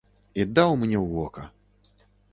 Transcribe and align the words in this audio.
І 0.43 0.45
даў 0.59 0.71
мне 0.83 0.97
ў 1.01 1.13
вока. 1.13 1.43